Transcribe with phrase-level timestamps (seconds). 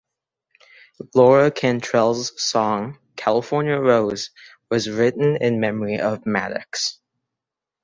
[1.13, 4.31] Laura Cantrell's song "California Rose"
[4.71, 6.97] was written in memory of Maddox.